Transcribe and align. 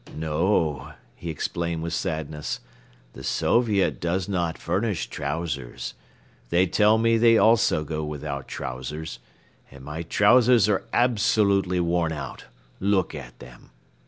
"No," 0.15 0.93
he 1.13 1.29
explained 1.29 1.83
with 1.83 1.93
sadness, 1.93 2.59
"the 3.13 3.23
Soviet 3.23 3.99
does 3.99 4.27
not 4.27 4.57
furnish 4.57 5.05
trousers. 5.05 5.93
They 6.49 6.65
tell 6.65 6.97
me 6.97 7.19
they 7.19 7.37
also 7.37 7.83
go 7.83 8.03
without 8.03 8.47
trousers. 8.47 9.19
And 9.69 9.85
my 9.85 10.01
trousers 10.01 10.67
are 10.67 10.85
absolutely 10.91 11.79
worn 11.79 12.13
out. 12.13 12.45
Look 12.79 13.13
at 13.13 13.37
them." 13.37 13.69